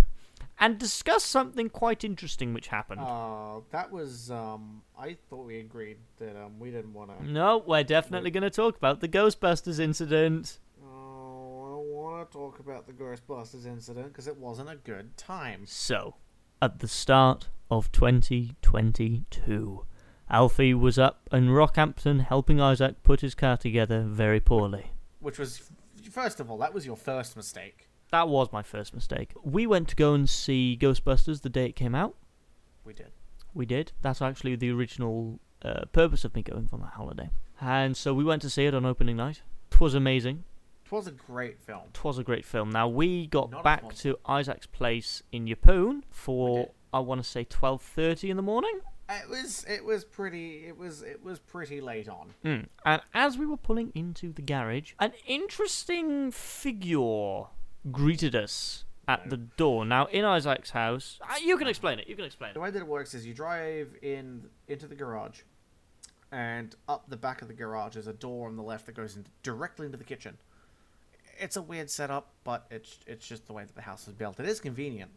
and 0.59 0.77
discuss 0.77 1.23
something 1.23 1.69
quite 1.69 2.03
interesting 2.03 2.53
which 2.53 2.67
happened. 2.67 3.01
Uh, 3.01 3.59
that 3.71 3.91
was 3.91 4.31
um. 4.31 4.81
I 4.97 5.17
thought 5.29 5.45
we 5.45 5.59
agreed 5.59 5.97
that 6.19 6.35
um 6.35 6.59
we 6.59 6.71
didn't 6.71 6.93
want 6.93 7.17
to. 7.17 7.29
no, 7.29 7.63
we're 7.65 7.83
definitely 7.83 8.31
going 8.31 8.43
to 8.43 8.49
talk 8.49 8.77
about 8.77 9.01
the 9.01 9.07
Ghostbusters 9.07 9.79
incident. 9.79 10.59
Oh, 10.83 11.65
I 11.65 11.69
don't 11.75 11.87
want 11.93 12.31
to 12.31 12.37
talk 12.37 12.59
about 12.59 12.87
the 12.87 12.93
Ghostbusters 12.93 13.65
incident 13.65 14.07
because 14.07 14.27
it 14.27 14.37
wasn't 14.37 14.69
a 14.69 14.75
good 14.77 15.17
time. 15.17 15.63
So, 15.65 16.15
at 16.61 16.79
the 16.79 16.87
start 16.87 17.49
of 17.69 17.91
2022, 17.91 19.85
Alfie 20.29 20.73
was 20.73 20.97
up 20.97 21.27
in 21.31 21.49
Rockhampton 21.49 22.25
helping 22.25 22.57
Izaak 22.57 22.95
put 23.03 23.21
his 23.21 23.35
car 23.35 23.57
together 23.57 24.01
very 24.03 24.39
poorly. 24.39 24.91
Which 25.19 25.37
was, 25.37 25.69
first 26.09 26.39
of 26.39 26.49
all, 26.49 26.57
that 26.59 26.73
was 26.73 26.85
your 26.85 26.95
first 26.95 27.35
mistake. 27.35 27.84
That 28.11 28.29
was 28.29 28.51
my 28.51 28.63
first 28.63 28.93
mistake. 28.93 29.33
We 29.43 29.67
went 29.67 29.87
to 29.89 29.95
go 29.95 30.13
and 30.13 30.29
see 30.29 30.77
Ghostbusters 30.79 31.41
the 31.41 31.49
day 31.49 31.65
it 31.65 31.75
came 31.75 31.95
out. 31.95 32.15
We 32.85 32.93
did. 32.93 33.11
We 33.53 33.65
did. 33.65 33.91
That's 34.01 34.21
actually 34.21 34.55
the 34.55 34.71
original 34.71 35.39
uh, 35.63 35.85
purpose 35.91 36.23
of 36.23 36.35
me 36.35 36.43
going 36.43 36.67
for 36.67 36.77
my 36.77 36.87
holiday. 36.87 37.29
And 37.59 37.95
so 37.97 38.13
we 38.13 38.23
went 38.23 38.41
to 38.43 38.49
see 38.49 38.65
it 38.65 38.75
on 38.75 38.85
opening 38.85 39.17
night. 39.17 39.41
Twas 39.69 39.95
amazing. 39.95 40.43
It 40.85 40.91
was 40.91 41.07
a 41.07 41.11
great 41.11 41.59
film. 41.59 41.83
Twas 41.93 42.19
a 42.19 42.23
great 42.23 42.45
film. 42.45 42.69
Now 42.69 42.87
we 42.87 43.27
got 43.27 43.49
Not 43.49 43.63
back 43.63 43.95
to 43.95 44.17
Izaak's 44.25 44.67
place 44.67 45.23
in 45.31 45.45
Yeppoon 45.45 46.03
for. 46.11 46.69
I 46.93 46.99
want 46.99 47.21
to 47.21 47.29
say 47.29 47.43
twelve 47.43 47.81
thirty 47.81 48.29
in 48.29 48.37
the 48.37 48.43
morning. 48.43 48.79
It 49.09 49.29
was. 49.29 49.65
It 49.67 49.83
was 49.83 50.05
pretty. 50.05 50.65
It 50.67 50.77
was. 50.77 51.01
It 51.01 51.23
was 51.23 51.39
pretty 51.39 51.81
late 51.81 52.07
on. 52.07 52.35
Mm. 52.45 52.67
And 52.85 53.01
as 53.13 53.37
we 53.37 53.45
were 53.45 53.57
pulling 53.57 53.91
into 53.95 54.31
the 54.31 54.41
garage, 54.41 54.93
an 54.99 55.13
interesting 55.25 56.31
figure 56.31 57.45
greeted 57.91 58.35
us 58.35 58.85
at 59.07 59.29
the 59.29 59.37
door. 59.37 59.85
Now, 59.85 60.05
in 60.07 60.23
Izaak's 60.23 60.71
house, 60.71 61.19
uh, 61.21 61.35
you 61.43 61.57
can 61.57 61.67
explain 61.67 61.99
it. 61.99 62.07
You 62.07 62.15
can 62.15 62.25
explain 62.25 62.51
it. 62.51 62.53
The 62.53 62.59
way 62.59 62.71
that 62.71 62.79
it 62.79 62.87
works 62.87 63.13
is 63.13 63.25
you 63.25 63.33
drive 63.33 63.95
in 64.01 64.43
into 64.67 64.87
the 64.87 64.95
garage, 64.95 65.41
and 66.31 66.75
up 66.87 67.09
the 67.09 67.17
back 67.17 67.41
of 67.41 67.47
the 67.47 67.53
garage 67.53 67.95
is 67.95 68.07
a 68.07 68.13
door 68.13 68.47
on 68.47 68.55
the 68.55 68.63
left 68.63 68.85
that 68.87 68.95
goes 68.95 69.15
in 69.15 69.25
directly 69.43 69.85
into 69.85 69.97
the 69.97 70.03
kitchen. 70.03 70.37
It's 71.37 71.57
a 71.57 71.61
weird 71.61 71.89
setup, 71.89 72.31
but 72.43 72.65
it's 72.71 72.99
it's 73.05 73.27
just 73.27 73.45
the 73.45 73.53
way 73.53 73.63
that 73.63 73.75
the 73.75 73.81
house 73.81 74.07
is 74.07 74.13
built. 74.13 74.39
It 74.39 74.47
is 74.47 74.59
convenient, 74.59 75.11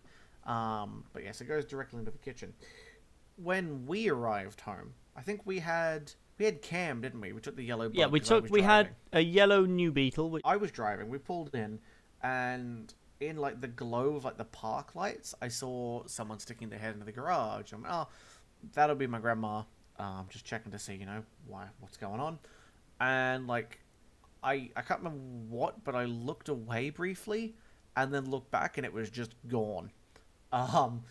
um, 0.47 1.05
but 1.13 1.25
yes, 1.25 1.41
it 1.41 1.47
goes 1.47 1.65
directly 1.65 2.01
into 2.01 2.11
the 2.11 2.19
kitchen. 2.19 2.53
When 3.37 3.87
we 3.87 4.09
arrived 4.11 4.61
home, 4.61 4.95
I 5.17 5.23
think 5.23 5.43
we 5.45 5.61
had 5.61 6.13
we 6.39 6.45
had 6.45 6.63
Cam, 6.63 7.01
didn't 7.01 7.21
we? 7.21 7.33
We 7.33 7.41
took 7.41 7.57
the 7.57 7.65
yellow. 7.65 7.91
Yeah, 7.93 8.07
we 8.07 8.21
took. 8.21 8.49
We 8.51 8.63
had 8.63 8.91
a 9.13 9.21
yellow 9.21 9.65
new 9.65 9.91
Beetle. 9.91 10.31
Which, 10.31 10.43
I 10.45 10.57
was 10.57 10.71
driving. 10.71 11.09
We 11.09 11.19
pulled 11.19 11.55
in, 11.55 11.81
and 12.23 12.93
in 13.21 13.37
like 13.37 13.61
the 13.61 13.69
glow 13.69 14.17
of 14.17 14.25
like 14.25 14.37
the 14.39 14.45
park 14.45 14.95
lights, 14.95 15.35
I 15.43 15.49
saw 15.49 16.05
someone 16.07 16.39
sticking 16.39 16.69
their 16.69 16.79
head 16.79 16.93
into 16.95 17.05
the 17.05 17.13
garage. 17.13 17.73
I'm 17.73 17.83
like, 17.83 17.93
oh, 17.93 18.09
that'll 18.75 18.97
be 18.97 19.07
my 19.07 19.19
grandma. 19.19 19.63
Um, 19.99 20.27
just 20.31 20.45
checking 20.45 20.71
to 20.73 20.79
see, 20.79 20.95
you 20.95 21.07
know, 21.07 21.23
why 21.47 21.67
what's 21.81 21.97
going 21.97 22.21
on, 22.21 22.39
and 23.01 23.47
like, 23.49 23.81
I 24.43 24.71
I 24.77 24.83
can't 24.83 25.01
remember 25.01 25.19
what, 25.49 25.83
but 25.85 25.95
I 25.97 26.05
looked 26.05 26.49
away 26.49 26.91
briefly, 26.91 27.57
and 27.97 28.15
then 28.15 28.31
looked 28.31 28.51
back, 28.53 28.79
and 28.79 28.87
it 28.87 28.93
was 28.93 29.11
just 29.11 29.35
gone. 29.49 29.91
Um, 30.53 31.03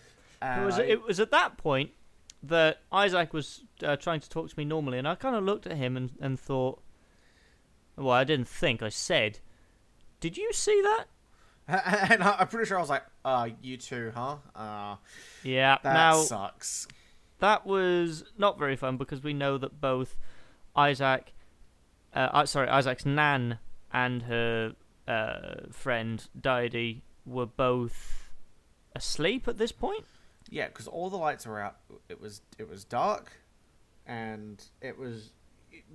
it 0.42 0.66
was. 0.66 0.80
I- 0.80 0.84
It 0.84 1.04
was 1.04 1.20
at 1.20 1.32
that 1.32 1.58
point 1.58 1.92
that 2.44 2.80
Izaak 2.92 3.34
was 3.34 3.64
uh, 3.84 3.96
trying 3.98 4.20
to 4.22 4.30
talk 4.30 4.48
to 4.50 4.58
me 4.58 4.64
normally, 4.64 4.98
and 5.00 5.08
I 5.08 5.16
kind 5.16 5.36
of 5.36 5.44
looked 5.44 5.68
at 5.68 5.76
him 5.76 5.98
and, 5.98 6.12
and 6.22 6.40
thought, 6.40 6.82
well, 7.98 8.12
I 8.12 8.24
didn't 8.24 8.48
think. 8.48 8.82
I 8.82 8.90
said, 8.90 9.40
"Did 10.19 10.38
you 10.38 10.51
see 10.53 10.81
that?" 10.81 11.05
and 12.12 12.24
I- 12.24 12.38
I'm 12.39 12.47
pretty 12.47 12.67
sure 12.67 12.77
I 12.77 12.81
was 12.81 12.89
like, 12.89 13.03
uh, 13.25 13.50
you 13.62 13.77
too, 13.77 14.12
huh? 14.15 14.38
Uh, 14.55 14.95
Yeah. 15.43 15.77
that 15.83 15.93
now 15.93 16.21
sucks. 16.21 16.88
that 17.39 17.65
was 17.65 18.24
not 18.38 18.57
very 18.57 18.75
fun 18.77 18.97
because 18.97 19.21
we 19.21 19.33
know 19.33 19.57
that 19.57 19.81
both 19.81 20.15
Izaak, 20.75 21.33
uh, 22.15 22.29
uh, 22.31 22.45
sorry, 22.45 22.67
Izaak's 22.67 23.05
nan 23.05 23.59
and 23.91 24.24
her 24.24 24.75
uh, 25.07 25.55
friend 25.71 26.27
Didi 26.39 27.03
were 27.25 27.45
both 27.45 28.31
asleep 28.95 29.47
at 29.47 29.57
this 29.57 29.71
point. 29.71 30.05
Yeah, 30.50 30.67
because 30.67 30.88
all 30.88 31.09
the 31.09 31.17
lights 31.17 31.45
were 31.45 31.59
out. 31.59 31.77
It 32.07 32.21
was 32.21 32.41
it 32.57 32.69
was 32.69 32.86
dark, 32.86 33.33
and 34.05 34.63
it 34.81 34.97
was 34.97 35.31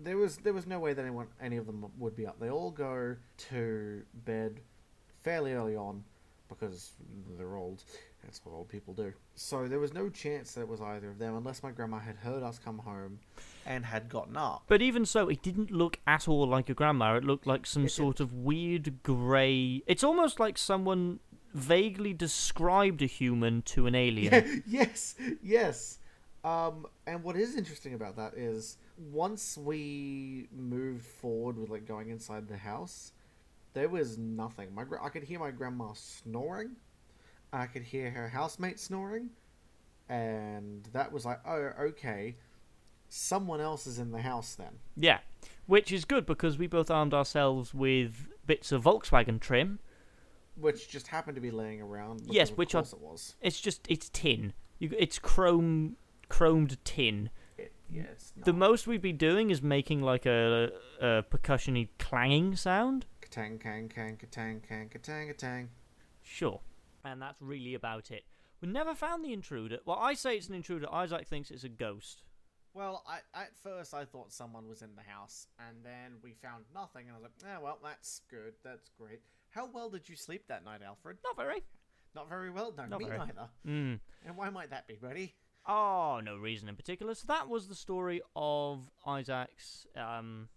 there 0.02 0.16
was 0.16 0.38
there 0.38 0.52
was 0.52 0.66
no 0.66 0.78
way 0.78 0.92
that 0.92 1.02
anyone 1.02 1.28
any 1.40 1.56
of 1.56 1.66
them 1.66 1.86
would 1.98 2.16
be 2.16 2.26
up. 2.26 2.38
They 2.40 2.50
all 2.50 2.70
go 2.70 3.16
to 3.50 4.02
bed 4.24 4.60
fairly 5.22 5.52
early 5.52 5.76
on 5.76 6.04
because 6.48 6.92
they're 7.38 7.56
old. 7.56 7.82
That's 8.22 8.44
what 8.44 8.54
old 8.54 8.68
people 8.68 8.94
do. 8.94 9.12
So 9.34 9.66
there 9.66 9.80
was 9.80 9.92
no 9.92 10.08
chance 10.08 10.52
that 10.52 10.62
it 10.62 10.68
was 10.68 10.80
either 10.80 11.10
of 11.10 11.18
them 11.18 11.36
unless 11.36 11.62
my 11.62 11.70
grandma 11.72 11.98
had 11.98 12.16
heard 12.16 12.42
us 12.42 12.58
come 12.58 12.78
home 12.78 13.18
and 13.66 13.84
had 13.84 14.08
gotten 14.08 14.36
up. 14.36 14.62
But 14.68 14.80
even 14.80 15.04
so, 15.06 15.28
it 15.28 15.42
didn't 15.42 15.70
look 15.70 15.98
at 16.06 16.28
all 16.28 16.46
like 16.46 16.68
a 16.68 16.74
grandma. 16.74 17.16
It 17.16 17.24
looked 17.24 17.46
like 17.46 17.66
some 17.66 17.86
It 17.86 17.90
sort 17.90 18.20
of 18.20 18.32
weird 18.32 19.02
grey. 19.02 19.82
It's 19.86 20.04
almost 20.04 20.38
like 20.38 20.56
someone 20.56 21.18
vaguely 21.52 22.12
described 22.12 23.02
a 23.02 23.06
human 23.06 23.62
to 23.62 23.86
an 23.86 23.94
alien. 23.94 24.62
yes, 24.66 25.16
yes. 25.42 25.98
Um, 26.44 26.86
and 27.06 27.22
what 27.24 27.36
is 27.36 27.56
interesting 27.56 27.94
about 27.94 28.16
that 28.16 28.34
is 28.34 28.76
once 28.96 29.56
we 29.56 30.48
moved 30.56 31.04
forward 31.04 31.58
with 31.58 31.70
like 31.70 31.86
going 31.86 32.10
inside 32.10 32.48
the 32.48 32.56
house, 32.56 33.12
there 33.74 33.88
was 33.88 34.18
nothing. 34.18 34.74
My 34.74 34.84
I 35.00 35.08
could 35.08 35.24
hear 35.24 35.38
my 35.38 35.50
grandma 35.50 35.92
snoring. 35.94 36.76
I 37.52 37.66
could 37.66 37.82
hear 37.82 38.10
her 38.10 38.28
housemate 38.28 38.80
snoring, 38.80 39.30
and 40.08 40.88
that 40.92 41.12
was 41.12 41.24
like, 41.24 41.40
oh, 41.46 41.70
okay. 41.80 42.36
Someone 43.08 43.60
else 43.60 43.86
is 43.86 43.98
in 43.98 44.10
the 44.10 44.22
house 44.22 44.54
then. 44.54 44.78
Yeah, 44.96 45.18
which 45.66 45.92
is 45.92 46.06
good 46.06 46.24
because 46.24 46.56
we 46.56 46.66
both 46.66 46.90
armed 46.90 47.12
ourselves 47.12 47.74
with 47.74 48.28
bits 48.46 48.72
of 48.72 48.84
Volkswagen 48.84 49.38
trim. 49.38 49.80
Which 50.56 50.88
just 50.88 51.08
happened 51.08 51.34
to 51.34 51.40
be 51.40 51.50
laying 51.50 51.82
around. 51.82 52.22
Yes, 52.26 52.50
which 52.50 52.74
are- 52.74 52.82
it 52.82 53.00
was. 53.00 53.36
It's 53.42 53.60
just 53.60 53.86
it's 53.88 54.08
tin. 54.08 54.54
You, 54.78 54.90
it's 54.98 55.18
chrome 55.18 55.96
chromed 56.30 56.78
tin. 56.84 57.30
It, 57.92 57.96
yeah, 57.96 58.02
it's 58.12 58.32
The 58.36 58.52
most 58.52 58.86
we'd 58.86 59.02
be 59.02 59.12
doing 59.12 59.50
is 59.50 59.62
making 59.62 60.02
like 60.02 60.26
a, 60.26 60.70
a 61.00 61.22
percussiony 61.30 61.88
clanging 61.98 62.56
sound. 62.56 63.06
Katang, 63.20 63.60
kang, 63.60 63.88
kang, 63.88 64.16
katang, 64.16 64.66
kang, 64.66 64.88
katang, 64.88 65.34
katang. 65.34 65.68
Sure. 66.22 66.60
And 67.04 67.20
that's 67.20 67.40
really 67.40 67.74
about 67.74 68.10
it. 68.10 68.24
We 68.60 68.68
never 68.68 68.94
found 68.94 69.24
the 69.24 69.32
intruder. 69.32 69.78
Well, 69.84 69.98
I 69.98 70.14
say 70.14 70.36
it's 70.36 70.48
an 70.48 70.54
intruder. 70.54 70.86
Izaak 70.86 71.26
thinks 71.26 71.50
it's 71.50 71.64
a 71.64 71.68
ghost. 71.68 72.22
Well, 72.74 73.04
I, 73.06 73.18
at 73.38 73.56
first 73.62 73.92
I 73.92 74.04
thought 74.04 74.32
someone 74.32 74.68
was 74.68 74.80
in 74.80 74.94
the 74.96 75.02
house, 75.02 75.46
and 75.58 75.84
then 75.84 76.14
we 76.22 76.32
found 76.32 76.64
nothing, 76.74 77.06
and 77.06 77.14
I 77.14 77.18
was 77.18 77.22
like, 77.24 77.32
"Yeah, 77.44 77.58
well, 77.58 77.78
that's 77.82 78.22
good. 78.30 78.54
That's 78.64 78.88
great." 78.98 79.20
How 79.50 79.68
well 79.70 79.90
did 79.90 80.08
you 80.08 80.16
sleep 80.16 80.44
that 80.48 80.64
night, 80.64 80.80
Alfred? 80.82 81.18
Not 81.22 81.36
very. 81.36 81.62
Not 82.14 82.28
very 82.30 82.50
well. 82.50 82.72
No, 82.76 82.86
Not 82.86 83.00
me 83.00 83.06
very. 83.06 83.18
neither. 83.18 83.48
Mm. 83.66 84.00
And 84.24 84.36
why 84.36 84.48
might 84.48 84.70
that 84.70 84.86
be, 84.86 84.94
buddy? 84.94 85.34
Oh, 85.66 86.20
no 86.24 86.36
reason 86.36 86.68
in 86.68 86.76
particular. 86.76 87.14
So 87.14 87.24
that 87.28 87.48
was 87.48 87.68
the 87.68 87.74
story 87.74 88.20
of 88.34 88.90
Izaak's 89.06 89.86
um, 89.96 90.48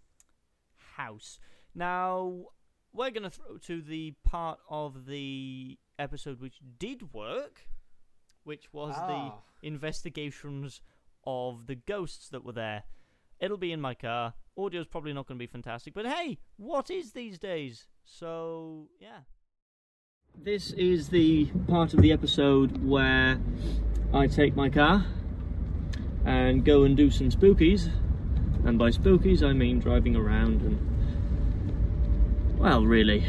house. 0.96 1.38
Now, 1.74 2.46
we're 2.92 3.10
going 3.10 3.22
to 3.22 3.30
throw 3.30 3.58
to 3.58 3.82
the 3.82 4.14
part 4.24 4.58
of 4.68 5.06
the 5.06 5.78
episode 5.98 6.40
which 6.40 6.58
did 6.78 7.12
work, 7.12 7.62
which 8.44 8.72
was 8.72 8.94
Ah. 8.96 9.06
the 9.62 9.66
investigations 9.68 10.80
of 11.24 11.66
the 11.66 11.74
ghosts 11.74 12.28
that 12.30 12.44
were 12.44 12.52
there. 12.52 12.84
It'll 13.38 13.56
be 13.58 13.72
in 13.72 13.80
my 13.80 13.94
car. 13.94 14.34
Audio's 14.58 14.86
probably 14.86 15.12
not 15.12 15.26
going 15.26 15.38
to 15.38 15.42
be 15.42 15.46
fantastic, 15.46 15.92
but 15.94 16.06
hey, 16.06 16.38
what 16.56 16.90
is 16.90 17.12
these 17.12 17.38
days? 17.38 17.86
So, 18.04 18.88
yeah. 19.00 19.20
This 20.34 20.72
is 20.72 21.08
the 21.08 21.46
part 21.68 21.92
of 21.94 22.00
the 22.00 22.12
episode 22.12 22.82
where 22.84 23.38
I 24.12 24.26
take 24.26 24.56
my 24.56 24.68
car 24.68 25.04
and 26.24 26.64
go 26.64 26.84
and 26.84 26.96
do 26.96 27.10
some 27.10 27.30
spookies. 27.30 27.90
And 28.64 28.78
by 28.78 28.90
spookies, 28.90 29.42
I 29.42 29.52
mean 29.52 29.78
driving 29.78 30.16
around 30.16 30.62
and, 30.62 30.78
well, 32.58 32.84
really, 32.84 33.24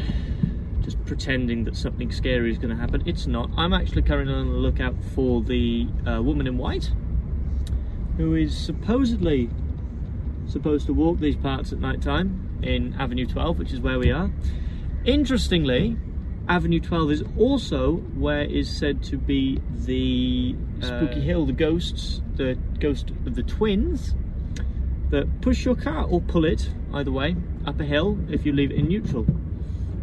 just 0.82 1.04
pretending 1.04 1.64
that 1.64 1.76
something 1.76 2.10
scary 2.10 2.50
is 2.50 2.58
going 2.58 2.70
to 2.70 2.76
happen. 2.76 3.02
It's 3.06 3.26
not. 3.26 3.50
I'm 3.56 3.72
actually 3.72 4.02
currently 4.02 4.34
on 4.34 4.48
the 4.48 4.56
lookout 4.56 4.96
for 5.14 5.42
the 5.42 5.86
uh, 6.06 6.22
woman 6.22 6.46
in 6.46 6.58
white, 6.58 6.90
who 8.16 8.34
is 8.34 8.56
supposedly 8.56 9.50
supposed 10.46 10.86
to 10.86 10.94
walk 10.94 11.20
these 11.20 11.36
parts 11.36 11.72
at 11.72 11.78
night 11.78 12.02
time 12.02 12.58
in 12.62 12.94
Avenue 12.94 13.26
12, 13.26 13.58
which 13.58 13.72
is 13.72 13.80
where 13.80 13.98
we 13.98 14.10
are. 14.10 14.30
Interestingly, 15.04 15.96
Avenue 16.48 16.80
12 16.80 17.10
is 17.10 17.24
also 17.36 17.96
where 18.16 18.42
is 18.42 18.74
said 18.74 19.02
to 19.04 19.18
be 19.18 19.60
the 19.70 20.56
Spooky 20.80 21.20
Uh, 21.20 21.22
Hill, 21.22 21.46
the 21.46 21.52
ghosts, 21.52 22.22
the 22.36 22.56
ghost 22.80 23.10
of 23.26 23.34
the 23.34 23.42
twins 23.42 24.14
that 25.10 25.42
push 25.42 25.64
your 25.64 25.74
car 25.74 26.04
or 26.04 26.22
pull 26.22 26.46
it, 26.46 26.70
either 26.94 27.12
way, 27.12 27.36
up 27.66 27.78
a 27.80 27.84
hill 27.84 28.18
if 28.30 28.46
you 28.46 28.52
leave 28.52 28.70
it 28.70 28.76
in 28.76 28.88
neutral. 28.88 29.26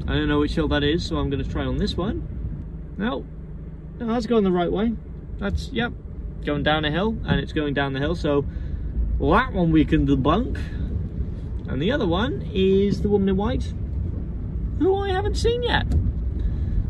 I 0.08 0.14
don't 0.14 0.28
know 0.28 0.40
which 0.40 0.54
hill 0.54 0.68
that 0.68 0.84
is, 0.84 1.04
so 1.04 1.18
I'm 1.18 1.32
going 1.32 1.44
to 1.44 1.50
try 1.50 1.66
on 1.66 1.78
this 1.78 1.98
one. 1.98 2.28
No, 2.98 3.26
no, 4.00 4.06
that's 4.08 4.28
going 4.28 4.44
the 4.44 4.52
right 4.52 4.72
way. 4.72 4.94
That's, 5.40 5.70
yep, 5.70 5.94
going 6.46 6.62
down 6.62 6.86
a 6.86 6.92
hill, 6.92 7.18
and 7.26 7.40
it's 7.40 7.54
going 7.54 7.74
down 7.74 7.94
the 7.94 8.00
hill, 8.00 8.16
so 8.16 8.46
that 9.20 9.52
one 9.52 9.72
we 9.72 9.84
can 9.84 10.06
debunk. 10.06 10.60
And 11.68 11.82
the 11.82 11.92
other 11.92 12.06
one 12.06 12.48
is 12.54 13.02
the 13.02 13.10
woman 13.10 13.30
in 13.30 13.36
white, 13.38 13.74
who 14.78 14.96
I 14.96 15.10
haven't 15.10 15.36
seen 15.36 15.64
yet. 15.64 15.88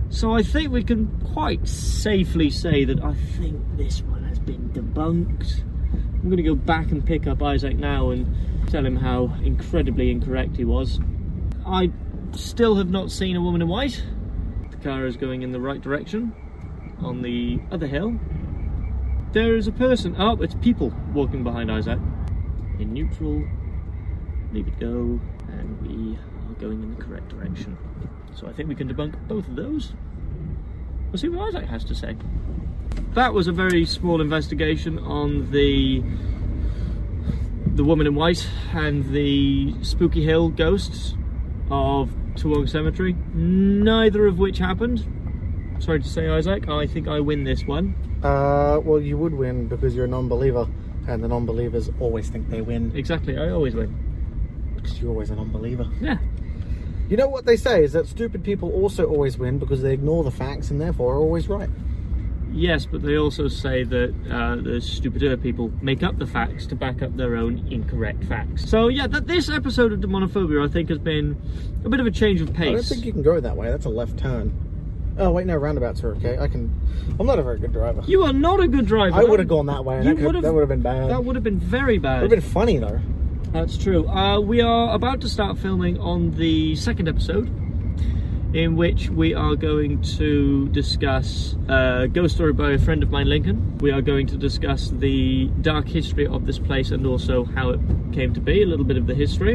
So 0.09 0.33
I 0.33 0.43
think 0.43 0.71
we 0.71 0.83
can 0.83 1.07
quite 1.33 1.67
safely 1.67 2.49
say 2.49 2.85
that 2.85 3.03
I 3.03 3.13
think 3.13 3.61
this 3.75 4.01
one 4.03 4.23
has 4.23 4.39
been 4.39 4.69
debunked. 4.69 5.63
I'm 6.13 6.29
going 6.29 6.37
to 6.37 6.43
go 6.43 6.55
back 6.55 6.91
and 6.91 7.05
pick 7.05 7.27
up 7.27 7.39
Izaak 7.39 7.77
now 7.77 8.11
and 8.11 8.69
tell 8.69 8.85
him 8.85 8.95
how 8.95 9.33
incredibly 9.43 10.11
incorrect 10.11 10.57
he 10.57 10.65
was. 10.65 10.99
I 11.65 11.91
still 12.31 12.75
have 12.75 12.89
not 12.89 13.11
seen 13.11 13.35
a 13.35 13.41
woman 13.41 13.61
in 13.61 13.67
white. 13.67 14.03
The 14.71 14.77
car 14.77 15.05
is 15.05 15.17
going 15.17 15.41
in 15.41 15.51
the 15.51 15.59
right 15.59 15.81
direction 15.81 16.33
on 17.01 17.21
the 17.21 17.59
other 17.71 17.87
hill. 17.87 18.17
There 19.33 19.55
is 19.55 19.67
a 19.67 19.71
person, 19.71 20.15
oh, 20.17 20.41
it's 20.41 20.55
people 20.55 20.93
walking 21.13 21.43
behind 21.43 21.69
Izaak. 21.69 22.01
In 22.79 22.93
neutral, 22.93 23.43
leave 24.53 24.67
it 24.67 24.79
go, 24.79 25.19
and 25.47 25.81
we 25.81 26.15
are 26.15 26.59
going 26.59 26.83
in 26.83 26.95
the 26.95 27.03
correct 27.03 27.29
direction. 27.29 27.77
So 28.35 28.47
I 28.47 28.53
think 28.53 28.69
we 28.69 28.75
can 28.75 28.87
debunk 28.93 29.15
both 29.27 29.47
of 29.47 29.55
those. 29.55 29.93
We'll 31.11 31.19
see 31.19 31.29
what 31.29 31.53
Izaak 31.53 31.67
has 31.67 31.83
to 31.85 31.95
say. 31.95 32.15
That 33.13 33.33
was 33.33 33.47
a 33.47 33.51
very 33.53 33.85
small 33.85 34.21
investigation 34.21 34.99
on 34.99 35.51
the 35.51 36.03
the 37.75 37.83
woman 37.83 38.07
in 38.07 38.15
white 38.15 38.47
and 38.73 39.05
the 39.11 39.73
Spooky 39.83 40.23
Hill 40.23 40.49
ghosts 40.49 41.15
of 41.69 42.09
Toowong 42.35 42.69
Cemetery, 42.69 43.13
neither 43.33 44.27
of 44.27 44.39
which 44.39 44.59
happened. 44.59 45.05
Sorry 45.79 45.99
to 46.01 46.07
say, 46.07 46.23
Izaak, 46.23 46.69
I 46.69 46.87
think 46.87 47.07
I 47.09 47.19
win 47.19 47.43
this 47.43 47.65
one. 47.65 47.95
Uh, 48.23 48.79
well, 48.83 49.01
you 49.01 49.17
would 49.17 49.33
win 49.33 49.67
because 49.67 49.93
you're 49.93 50.05
a 50.05 50.07
non-believer, 50.07 50.67
and 51.07 51.21
the 51.21 51.27
non-believers 51.27 51.89
always 51.99 52.29
think 52.29 52.49
they 52.49 52.61
win 52.61 52.93
Exactly, 52.95 53.37
I 53.37 53.49
always 53.49 53.75
win. 53.75 53.93
because 54.75 55.01
you're 55.01 55.09
always 55.11 55.29
a 55.31 55.35
non-believer. 55.35 55.85
Yeah, 55.99 56.17
You 57.09 57.17
know 57.17 57.27
what 57.27 57.45
they 57.45 57.55
say 57.55 57.83
is 57.83 57.93
that 57.93 58.07
stupid 58.07 58.43
people 58.43 58.71
also 58.71 59.05
always 59.05 59.37
win 59.37 59.59
because 59.59 59.81
they 59.81 59.93
ignore 59.93 60.23
the 60.23 60.31
facts 60.31 60.71
and 60.71 60.81
therefore 60.81 61.13
are 61.15 61.19
always 61.19 61.47
right. 61.47 61.69
yes, 62.51 62.85
but 62.85 63.01
they 63.03 63.17
also 63.17 63.47
say 63.47 63.83
that 63.83 64.13
uh, 64.31 64.55
the 64.55 64.79
stupider 64.81 65.37
people 65.37 65.71
make 65.81 66.01
up 66.03 66.17
the 66.17 66.25
facts 66.25 66.65
to 66.67 66.75
back 66.75 67.01
up 67.03 67.15
their 67.17 67.35
own 67.35 67.67
incorrect 67.69 68.23
facts. 68.23 68.67
So 68.69 68.87
yeah, 68.87 69.07
that 69.07 69.27
this 69.27 69.49
episode 69.49 69.91
of 69.93 69.99
Demonophobia, 69.99 70.67
I 70.67 70.71
think, 70.71 70.89
has 70.89 70.97
been 70.99 71.35
a 71.83 71.89
bit 71.89 71.99
of 71.99 72.07
a 72.07 72.11
change 72.11 72.41
of 72.41 72.53
pace. 72.53 72.69
I 72.69 72.73
don't 72.73 72.85
think 72.85 73.05
you 73.05 73.11
can 73.13 73.21
go 73.23 73.39
that 73.39 73.55
way. 73.57 73.69
That's 73.69 73.85
a 73.85 73.89
left 73.89 74.17
turn. 74.17 74.53
Oh 75.17 75.31
wait, 75.31 75.45
no, 75.47 75.55
roundabouts 75.55 76.03
are 76.03 76.15
okay. 76.15 76.37
I 76.39 76.47
can. 76.47 76.71
I'm 77.19 77.25
not 77.27 77.39
a 77.39 77.43
very 77.43 77.59
good 77.59 77.71
driver. 77.71 78.01
You 78.07 78.23
are 78.23 78.33
not 78.33 78.59
a 78.61 78.67
good 78.67 78.85
driver. 78.85 79.15
I 79.15 79.23
would 79.23 79.39
have 79.39 79.47
gone 79.47 79.67
that 79.67 79.85
way. 79.85 80.01
That, 80.03 80.17
would've- 80.17 80.41
that 80.41 80.53
would 80.53 80.61
have 80.61 80.69
been 80.69 80.81
bad. 80.81 81.09
That 81.09 81.23
would 81.23 81.35
have 81.35 81.43
been 81.43 81.59
very 81.59 81.97
bad. 81.99 82.19
It 82.23 82.29
would 82.29 82.31
have 82.31 82.43
been 82.43 82.51
funny 82.51 82.77
though. 82.79 82.99
That's 83.55 83.77
true. 83.77 84.05
Uh, 84.09 84.41
we 84.41 84.59
are 84.59 84.93
about 84.93 85.21
to 85.21 85.29
start 85.29 85.57
filming 85.57 85.97
on 85.97 86.31
the 86.31 86.75
second 86.75 87.07
episode, 87.07 87.47
in 88.53 88.75
which 88.75 89.09
we 89.09 89.33
are 89.33 89.55
going 89.55 90.01
to 90.17 90.67
discuss 90.73 91.55
a 91.69 92.09
ghost 92.11 92.35
story 92.35 92.51
by 92.51 92.71
a 92.71 92.77
friend 92.77 93.01
of 93.01 93.11
mine, 93.11 93.29
Lincoln. 93.29 93.77
We 93.77 93.91
are 93.91 94.01
going 94.01 94.27
to 94.27 94.35
discuss 94.35 94.89
the 94.89 95.47
dark 95.61 95.87
history 95.87 96.27
of 96.27 96.45
this 96.45 96.59
place 96.59 96.91
and 96.91 97.07
also 97.07 97.45
how 97.45 97.69
it 97.69 97.79
came 98.11 98.33
to 98.33 98.41
be, 98.41 98.61
a 98.61 98.65
little 98.65 98.83
bit 98.83 98.97
of 98.97 99.07
the 99.07 99.15
history. 99.15 99.53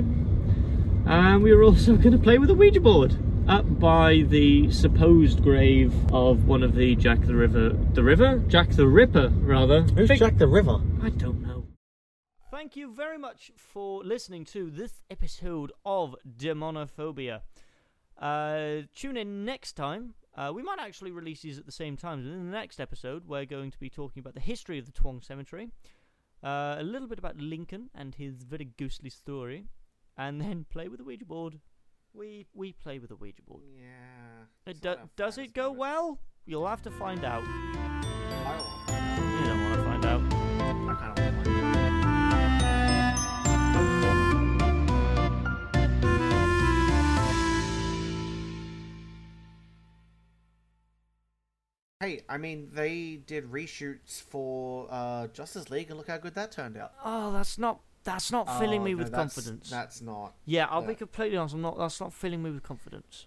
And 1.05 1.43
we 1.43 1.51
are 1.51 1.63
also 1.63 1.95
going 1.99 2.13
to 2.13 2.19
play 2.19 2.39
with 2.39 2.49
a 2.49 2.55
Ouija 2.55 2.81
board 2.81 3.19
up 3.49 3.79
by 3.79 4.25
the 4.29 4.71
supposed 4.71 5.43
grave 5.43 5.93
of 6.11 6.47
one 6.47 6.63
of 6.63 6.75
the 6.75 6.97
Jack 6.97 7.21
the 7.27 7.35
River, 7.35 7.77
the 7.93 8.03
River, 8.03 8.39
Jack 8.49 8.71
the 8.71 8.87
Ripper, 8.87 9.29
rather. 9.29 9.83
Who's 9.83 10.09
Jack 10.19 10.39
the 10.39 10.49
River? 10.49 10.81
I 11.03 11.11
don't 11.11 11.40
know. 11.40 11.40
Thank 12.61 12.77
you 12.77 12.93
very 12.93 13.17
much 13.17 13.51
for 13.57 14.05
listening 14.05 14.45
to 14.53 14.71
this 14.71 15.03
episode 15.11 15.73
of 15.87 16.15
Demonophobia. 16.37 17.41
Uh, 18.21 18.83
tune 18.95 19.17
in 19.17 19.47
next 19.47 19.77
time. 19.77 20.13
Uh, 20.37 20.53
we 20.55 20.63
might 20.63 20.79
actually 20.79 21.11
release 21.11 21.41
these 21.41 21.59
at 21.59 21.65
the 21.65 21.73
same 21.73 21.97
time. 21.97 22.19
In 22.19 22.51
the 22.51 22.53
next 22.53 22.79
episode, 22.79 23.27
we're 23.27 23.47
going 23.47 23.71
to 23.71 23.79
be 23.79 23.89
talking 23.89 24.21
about 24.21 24.35
the 24.35 24.41
history 24.41 24.79
of 24.79 24.85
the 24.85 24.93
Toowong 24.93 25.25
Cemetery, 25.25 25.71
uh, 26.45 26.77
a 26.79 26.83
little 26.83 27.09
bit 27.09 27.19
about 27.19 27.39
Lincoln 27.39 27.89
and 27.95 28.15
his 28.15 28.43
very 28.43 28.69
ghostly 28.77 29.09
story, 29.09 29.65
and 30.19 30.39
then 30.39 30.67
play 30.69 30.89
with 30.89 30.99
the 30.99 31.05
Ouija 31.05 31.25
board. 31.25 31.61
We 32.13 32.45
we 32.53 32.73
play 32.73 32.99
with 32.99 33.09
the 33.09 33.17
Ouija 33.17 33.41
board. 33.41 33.63
Yeah. 33.75 34.71
It 34.71 34.83
do, 34.83 34.97
does 35.17 35.39
it 35.39 35.55
go 35.55 35.73
well? 35.73 36.19
You'll 36.45 36.67
have 36.67 36.83
to 36.83 36.91
find 36.91 37.25
out. 37.25 37.43
I 37.43 38.59
You 39.41 39.47
don't 39.47 39.63
want 39.65 39.77
to 39.77 39.83
find 39.83 40.05
out. 40.05 41.30
Hey, 52.01 52.23
I 52.31 52.39
mean, 52.39 52.71
they 52.73 53.21
did 53.27 53.53
reshoots 53.53 54.23
for 54.23 54.87
uh, 54.91 55.27
Justice 55.27 55.69
League, 55.69 55.91
and 55.91 55.99
look 55.99 56.09
how 56.09 56.17
good 56.17 56.35
that 56.35 56.51
turned 56.51 56.79
out. 56.79 56.93
Oh, 57.05 57.31
that's 57.31 57.59
not 57.59 57.81
that's 58.05 58.33
not 58.33 58.59
filling 58.59 58.81
Oh, 58.81 58.85
me 58.85 58.93
no, 58.93 58.97
with 59.03 59.11
that's- 59.13 59.35
confidence. 59.35 59.69
That's 59.69 60.01
not. 60.01 60.33
Yeah, 60.47 60.67
I'll 60.71 60.81
be 60.81 60.95
completely 60.95 61.37
honest. 61.37 61.55
I'm 61.55 61.61
not. 61.61 61.77
That's 61.77 62.01
not 62.01 62.15
filling 62.15 62.43
me 62.43 62.51
with 62.53 62.63
confidence. 62.63 63.27